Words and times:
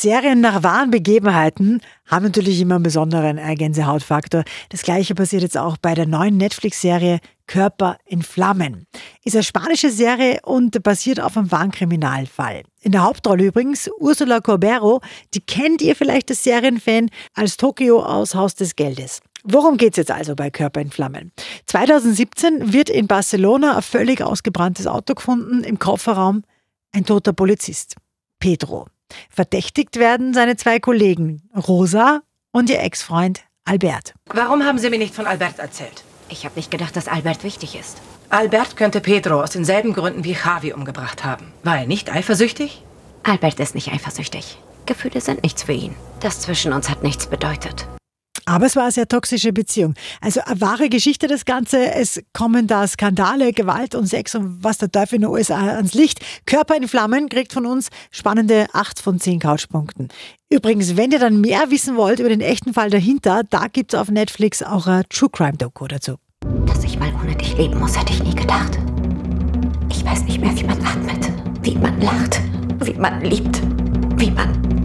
Serien 0.00 0.40
nach 0.40 0.62
wahren 0.62 0.90
Begebenheiten 0.90 1.80
haben 2.06 2.24
natürlich 2.24 2.60
immer 2.60 2.76
einen 2.76 2.84
besonderen 2.84 3.36
äh, 3.36 3.54
Gänsehautfaktor. 3.54 4.44
Das 4.68 4.82
gleiche 4.82 5.14
passiert 5.14 5.42
jetzt 5.42 5.58
auch 5.58 5.76
bei 5.76 5.94
der 5.94 6.06
neuen 6.06 6.36
Netflix-Serie 6.36 7.18
Körper 7.46 7.98
in 8.04 8.22
Flammen. 8.22 8.86
Ist 9.24 9.34
eine 9.34 9.42
spanische 9.42 9.90
Serie 9.90 10.38
und 10.44 10.82
basiert 10.82 11.20
auf 11.20 11.36
einem 11.36 11.50
wahren 11.50 11.72
Kriminalfall. 11.72 12.62
In 12.82 12.92
der 12.92 13.02
Hauptrolle 13.02 13.46
übrigens 13.46 13.90
Ursula 13.98 14.40
Corbero, 14.40 15.00
die 15.34 15.40
kennt 15.40 15.82
ihr 15.82 15.96
vielleicht 15.96 16.30
als 16.30 16.44
Serienfan 16.44 17.10
als 17.34 17.56
Tokio 17.56 18.02
aus 18.02 18.34
Haus 18.34 18.54
des 18.54 18.76
Geldes. 18.76 19.20
Worum 19.44 19.78
geht 19.78 19.94
es 19.94 19.96
jetzt 19.96 20.10
also 20.10 20.36
bei 20.36 20.50
Körper 20.50 20.80
in 20.80 20.90
Flammen? 20.90 21.32
2017 21.66 22.72
wird 22.72 22.90
in 22.90 23.06
Barcelona 23.06 23.76
ein 23.76 23.82
völlig 23.82 24.22
ausgebranntes 24.22 24.86
Auto 24.86 25.14
gefunden, 25.14 25.64
im 25.64 25.78
Kofferraum 25.78 26.42
ein 26.92 27.04
toter 27.04 27.32
Polizist, 27.32 27.96
Pedro. 28.38 28.86
Verdächtigt 29.30 29.96
werden 29.96 30.34
seine 30.34 30.56
zwei 30.56 30.78
Kollegen, 30.80 31.48
Rosa 31.56 32.20
und 32.52 32.70
ihr 32.70 32.80
Ex-Freund 32.80 33.42
Albert. 33.64 34.14
Warum 34.26 34.64
haben 34.64 34.78
Sie 34.78 34.90
mir 34.90 34.98
nicht 34.98 35.14
von 35.14 35.26
Albert 35.26 35.58
erzählt? 35.58 36.04
Ich 36.28 36.44
habe 36.44 36.56
nicht 36.56 36.70
gedacht, 36.70 36.96
dass 36.96 37.08
Albert 37.08 37.44
wichtig 37.44 37.78
ist. 37.78 37.98
Albert 38.30 38.76
könnte 38.76 39.00
Pedro 39.00 39.42
aus 39.42 39.50
denselben 39.50 39.94
Gründen 39.94 40.24
wie 40.24 40.32
Javi 40.32 40.72
umgebracht 40.72 41.24
haben. 41.24 41.52
War 41.64 41.78
er 41.78 41.86
nicht 41.86 42.12
eifersüchtig? 42.12 42.82
Albert 43.22 43.60
ist 43.60 43.74
nicht 43.74 43.92
eifersüchtig. 43.92 44.58
Gefühle 44.86 45.20
sind 45.20 45.42
nichts 45.42 45.62
für 45.62 45.72
ihn. 45.72 45.94
Das 46.20 46.40
zwischen 46.40 46.72
uns 46.72 46.88
hat 46.90 47.02
nichts 47.02 47.26
bedeutet. 47.26 47.86
Aber 48.48 48.64
es 48.64 48.76
war 48.76 48.84
eine 48.84 48.92
sehr 48.92 49.06
toxische 49.06 49.52
Beziehung. 49.52 49.94
Also 50.22 50.40
eine 50.40 50.58
wahre 50.62 50.88
Geschichte 50.88 51.26
das 51.26 51.44
Ganze. 51.44 51.92
Es 51.92 52.22
kommen 52.32 52.66
da 52.66 52.86
Skandale, 52.88 53.52
Gewalt 53.52 53.94
und 53.94 54.06
Sex 54.06 54.34
und 54.34 54.64
was 54.64 54.78
der 54.78 54.90
Teufel 54.90 55.16
in 55.16 55.20
den 55.20 55.30
USA 55.30 55.58
ans 55.76 55.92
Licht. 55.92 56.20
Körper 56.46 56.74
in 56.74 56.88
Flammen 56.88 57.28
kriegt 57.28 57.52
von 57.52 57.66
uns 57.66 57.90
spannende 58.10 58.66
8 58.72 59.00
von 59.00 59.20
10 59.20 59.40
Couchpunkten. 59.40 60.08
Übrigens, 60.48 60.96
wenn 60.96 61.10
ihr 61.10 61.18
dann 61.18 61.42
mehr 61.42 61.70
wissen 61.70 61.96
wollt 61.96 62.20
über 62.20 62.30
den 62.30 62.40
echten 62.40 62.72
Fall 62.72 62.88
dahinter, 62.88 63.42
da 63.44 63.66
gibt 63.70 63.92
es 63.92 64.00
auf 64.00 64.10
Netflix 64.10 64.62
auch 64.62 64.86
ein 64.86 65.04
True 65.10 65.28
Crime 65.30 65.58
Doku 65.58 65.86
dazu. 65.86 66.14
Dass 66.64 66.82
ich 66.84 66.98
mal 66.98 67.12
ohne 67.22 67.36
dich 67.36 67.54
leben 67.58 67.78
muss, 67.78 68.00
hätte 68.00 68.14
ich 68.14 68.22
nie 68.22 68.34
gedacht. 68.34 68.78
Ich 69.90 70.02
weiß 70.06 70.22
nicht 70.22 70.40
mehr, 70.40 70.56
wie 70.56 70.64
man 70.64 70.82
atmet, 70.86 71.30
wie 71.60 71.76
man 71.76 72.00
lacht, 72.00 72.40
wie 72.82 72.94
man 72.94 73.20
liebt, 73.20 73.60
wie 74.16 74.30
man 74.30 74.77